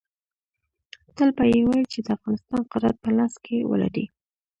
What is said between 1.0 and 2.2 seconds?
تل به یې ویل چې د